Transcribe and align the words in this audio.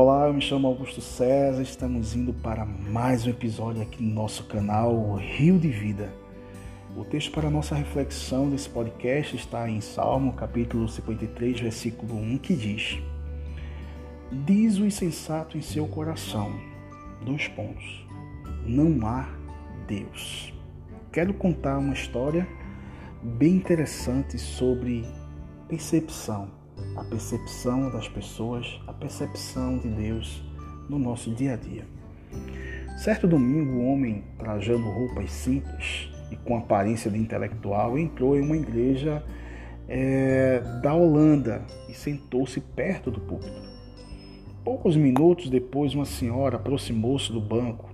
Olá, 0.00 0.28
eu 0.28 0.32
me 0.32 0.40
chamo 0.40 0.68
Augusto 0.68 1.00
César, 1.00 1.60
estamos 1.60 2.14
indo 2.14 2.32
para 2.32 2.64
mais 2.64 3.26
um 3.26 3.30
episódio 3.30 3.82
aqui 3.82 4.00
no 4.00 4.14
nosso 4.14 4.44
canal 4.44 5.16
Rio 5.16 5.58
de 5.58 5.70
Vida. 5.70 6.14
O 6.96 7.04
texto 7.04 7.32
para 7.32 7.50
nossa 7.50 7.74
reflexão 7.74 8.48
desse 8.48 8.68
podcast 8.70 9.34
está 9.34 9.68
em 9.68 9.80
Salmo, 9.80 10.34
capítulo 10.34 10.88
53, 10.88 11.58
versículo 11.58 12.14
1, 12.14 12.38
que 12.38 12.54
diz: 12.54 13.02
Diz 14.30 14.78
o 14.78 14.86
insensato 14.86 15.58
em 15.58 15.62
seu 15.62 15.88
coração, 15.88 16.52
dois 17.24 17.48
pontos, 17.48 18.06
não 18.64 19.04
há 19.04 19.28
Deus. 19.88 20.54
Quero 21.10 21.34
contar 21.34 21.76
uma 21.76 21.94
história 21.94 22.46
bem 23.20 23.56
interessante 23.56 24.38
sobre 24.38 25.04
percepção, 25.66 26.56
a 26.96 27.04
percepção 27.04 27.90
das 27.90 28.08
pessoas, 28.08 28.80
a 28.86 28.92
percepção 28.92 29.78
de 29.78 29.88
Deus 29.88 30.42
no 30.88 30.98
nosso 30.98 31.30
dia 31.30 31.54
a 31.54 31.56
dia. 31.56 31.86
Certo 32.96 33.28
domingo, 33.28 33.72
um 33.72 33.92
homem 33.92 34.24
trajando 34.38 34.90
roupas 34.90 35.30
simples 35.30 36.10
e 36.30 36.36
com 36.36 36.56
aparência 36.56 37.10
de 37.10 37.18
intelectual 37.18 37.98
entrou 37.98 38.36
em 38.36 38.42
uma 38.42 38.56
igreja 38.56 39.22
é, 39.88 40.60
da 40.82 40.92
Holanda 40.92 41.62
e 41.88 41.94
sentou-se 41.94 42.60
perto 42.60 43.10
do 43.10 43.20
púlpito. 43.20 43.68
Poucos 44.64 44.96
minutos 44.96 45.48
depois, 45.48 45.94
uma 45.94 46.04
senhora 46.04 46.56
aproximou-se 46.56 47.32
do 47.32 47.40
banco. 47.40 47.88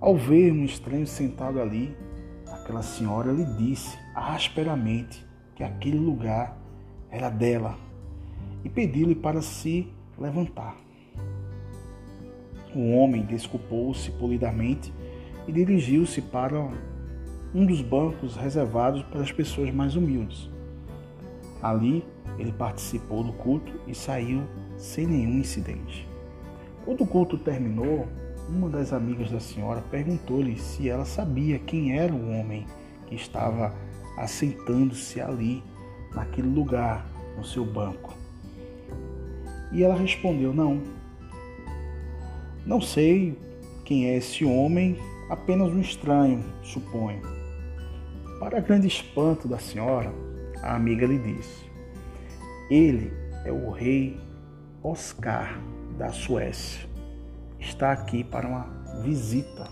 Ao 0.00 0.16
ver 0.16 0.52
um 0.52 0.64
estranho 0.64 1.06
sentado 1.06 1.60
ali, 1.60 1.94
aquela 2.50 2.82
senhora 2.82 3.32
lhe 3.32 3.44
disse 3.44 3.98
asperamente 4.14 5.26
que 5.54 5.62
aquele 5.62 5.98
lugar 5.98 6.56
era 7.16 7.30
dela 7.30 7.74
e 8.62 8.68
pediu-lhe 8.68 9.14
para 9.14 9.40
se 9.40 9.88
levantar. 10.18 10.76
O 12.74 12.92
homem 12.92 13.22
desculpou-se 13.22 14.10
polidamente 14.12 14.92
e 15.48 15.52
dirigiu-se 15.52 16.20
para 16.20 16.68
um 17.54 17.64
dos 17.64 17.80
bancos 17.80 18.36
reservados 18.36 19.02
para 19.04 19.22
as 19.22 19.32
pessoas 19.32 19.72
mais 19.72 19.96
humildes. 19.96 20.50
Ali 21.62 22.04
ele 22.38 22.52
participou 22.52 23.24
do 23.24 23.32
culto 23.32 23.72
e 23.86 23.94
saiu 23.94 24.42
sem 24.76 25.06
nenhum 25.06 25.38
incidente. 25.38 26.06
Quando 26.84 27.02
o 27.02 27.06
culto 27.06 27.38
terminou, 27.38 28.06
uma 28.46 28.68
das 28.68 28.92
amigas 28.92 29.30
da 29.30 29.40
senhora 29.40 29.80
perguntou-lhe 29.90 30.58
se 30.58 30.88
ela 30.88 31.06
sabia 31.06 31.58
quem 31.58 31.98
era 31.98 32.12
o 32.12 32.30
homem 32.30 32.66
que 33.06 33.14
estava 33.14 33.74
assentando-se 34.18 35.20
ali, 35.20 35.62
naquele 36.14 36.48
lugar, 36.48 37.06
no 37.36 37.44
seu 37.44 37.64
banco. 37.64 38.14
E 39.72 39.82
ela 39.82 39.94
respondeu: 39.94 40.52
Não, 40.54 40.82
não 42.64 42.80
sei 42.80 43.38
quem 43.84 44.06
é 44.06 44.16
esse 44.16 44.44
homem, 44.44 44.96
apenas 45.30 45.72
um 45.72 45.80
estranho, 45.80 46.44
suponho. 46.62 47.22
Para 48.40 48.60
grande 48.60 48.86
espanto 48.86 49.48
da 49.48 49.58
senhora, 49.58 50.12
a 50.62 50.74
amiga 50.74 51.06
lhe 51.06 51.18
disse: 51.18 51.64
Ele 52.70 53.12
é 53.44 53.52
o 53.52 53.70
rei 53.70 54.18
Oscar 54.82 55.60
da 55.96 56.10
Suécia. 56.12 56.88
Está 57.58 57.92
aqui 57.92 58.22
para 58.22 58.46
uma 58.46 58.66
visita 59.02 59.68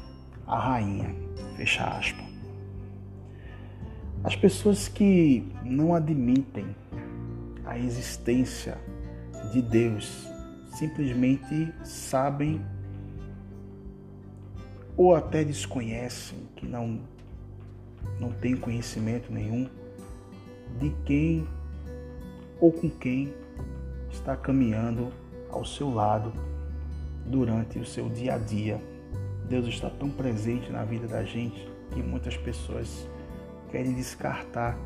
à 0.46 0.58
rainha. 0.58 1.14
Fecha 1.56 1.84
aspas. 1.84 2.24
As 4.24 4.34
pessoas 4.34 4.88
que 4.88 5.46
não 5.62 5.94
admitem 5.94 6.74
a 7.74 7.78
existência 7.78 8.78
de 9.50 9.60
Deus 9.60 10.28
simplesmente 10.76 11.74
sabem 11.82 12.64
ou 14.96 15.12
até 15.12 15.42
desconhecem, 15.42 16.38
que 16.54 16.66
não, 16.66 17.00
não 18.20 18.30
têm 18.30 18.56
conhecimento 18.56 19.32
nenhum 19.32 19.68
de 20.78 20.90
quem 21.04 21.48
ou 22.60 22.70
com 22.70 22.88
quem 22.88 23.34
está 24.08 24.36
caminhando 24.36 25.12
ao 25.50 25.64
seu 25.64 25.92
lado 25.92 26.32
durante 27.26 27.80
o 27.80 27.84
seu 27.84 28.08
dia 28.08 28.34
a 28.34 28.38
dia. 28.38 28.80
Deus 29.48 29.66
está 29.66 29.90
tão 29.90 30.10
presente 30.10 30.70
na 30.70 30.84
vida 30.84 31.08
da 31.08 31.24
gente 31.24 31.68
que 31.90 32.00
muitas 32.00 32.36
pessoas 32.36 33.08
querem 33.68 33.94
descartar 33.94 34.78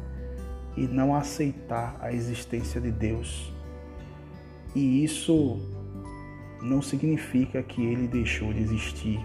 e 0.78 0.87
não 0.87 1.12
aceitar 1.12 1.97
a 2.00 2.12
existência 2.12 2.81
de 2.81 2.93
Deus. 2.93 3.53
E 4.77 5.03
isso 5.03 5.59
não 6.62 6.81
significa 6.81 7.61
que 7.65 7.84
ele 7.84 8.06
deixou 8.06 8.53
de 8.53 8.61
existir. 8.61 9.19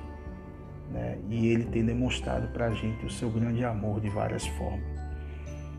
Né? 0.91 1.19
E 1.29 1.47
ele 1.47 1.65
tem 1.65 1.85
demonstrado 1.85 2.47
para 2.47 2.67
a 2.67 2.73
gente 2.73 3.05
o 3.05 3.09
seu 3.09 3.29
grande 3.29 3.63
amor 3.63 4.01
de 4.01 4.09
várias 4.09 4.47
formas. 4.47 4.83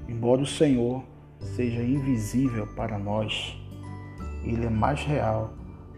Embora 0.08 0.42
o 0.42 0.46
Senhor 0.46 1.02
seja 1.40 1.82
invisível 1.82 2.68
para 2.76 2.96
nós, 2.96 3.58
ele 4.44 4.66
é 4.66 4.70
mais 4.70 5.02
real 5.02 5.54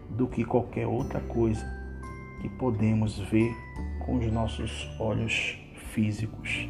do 0.09 0.27
que 0.27 0.43
qualquer 0.43 0.87
outra 0.87 1.19
coisa 1.19 1.63
que 2.41 2.49
podemos 2.49 3.19
ver 3.19 3.53
com 4.05 4.17
os 4.17 4.31
nossos 4.31 4.89
olhos 4.99 5.59
físicos. 5.91 6.67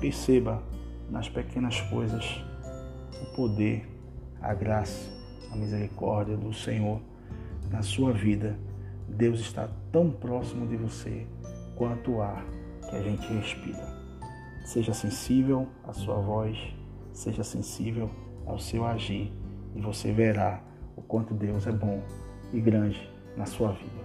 Perceba 0.00 0.62
nas 1.10 1.28
pequenas 1.28 1.80
coisas 1.82 2.42
o 3.22 3.36
poder, 3.36 3.88
a 4.40 4.52
graça, 4.54 5.10
a 5.50 5.56
misericórdia 5.56 6.36
do 6.36 6.52
Senhor 6.52 7.00
na 7.70 7.82
sua 7.82 8.12
vida. 8.12 8.58
Deus 9.08 9.40
está 9.40 9.68
tão 9.92 10.10
próximo 10.10 10.66
de 10.66 10.76
você 10.76 11.26
quanto 11.76 12.12
o 12.12 12.22
ar 12.22 12.44
que 12.88 12.96
a 12.96 13.02
gente 13.02 13.26
respira. 13.32 13.86
Seja 14.64 14.94
sensível 14.94 15.68
à 15.86 15.92
sua 15.92 16.16
voz, 16.16 16.58
seja 17.12 17.44
sensível 17.44 18.10
ao 18.46 18.58
seu 18.58 18.84
agir 18.84 19.32
e 19.74 19.80
você 19.80 20.12
verá 20.12 20.62
o 20.96 21.02
quanto 21.02 21.34
Deus 21.34 21.66
é 21.66 21.72
bom 21.72 22.02
e 22.52 22.60
grande 22.60 23.10
na 23.36 23.46
sua 23.46 23.72
vida. 23.72 24.04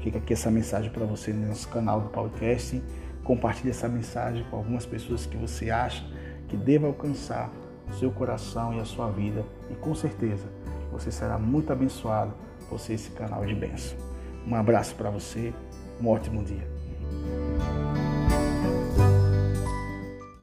Fica 0.00 0.18
aqui 0.18 0.32
essa 0.32 0.50
mensagem 0.50 0.90
para 0.90 1.04
você 1.04 1.32
no 1.32 1.48
nosso 1.48 1.68
canal 1.68 2.00
do 2.00 2.08
podcast 2.08 2.80
Compartilhe 3.24 3.70
essa 3.70 3.88
mensagem 3.88 4.44
com 4.50 4.56
algumas 4.56 4.86
pessoas 4.86 5.26
que 5.26 5.36
você 5.36 5.70
acha 5.70 6.04
que 6.50 6.56
deva 6.56 6.88
alcançar 6.88 7.48
o 7.88 7.94
seu 7.94 8.10
coração 8.10 8.74
e 8.74 8.80
a 8.80 8.84
sua 8.84 9.08
vida. 9.08 9.44
E 9.70 9.74
com 9.74 9.94
certeza 9.94 10.46
você 10.90 11.10
será 11.10 11.38
muito 11.38 11.72
abençoado 11.72 12.34
por 12.68 12.78
ser 12.80 12.94
esse 12.94 13.10
canal 13.12 13.46
de 13.46 13.54
bênção. 13.54 13.96
Um 14.46 14.54
abraço 14.54 14.94
para 14.96 15.10
você, 15.10 15.54
um 16.02 16.08
ótimo 16.08 16.42
dia. 16.42 16.68